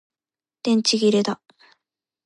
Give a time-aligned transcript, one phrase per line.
[0.63, 1.39] 電池切れだ